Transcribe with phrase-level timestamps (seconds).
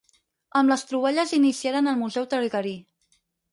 [0.61, 2.75] Amb les troballes iniciaren el museu targarí.